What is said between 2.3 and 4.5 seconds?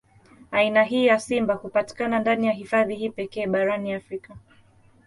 ya hifadhi hii pekee barani Afrika.